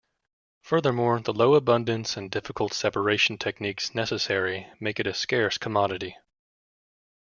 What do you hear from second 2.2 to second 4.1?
difficult separation techniques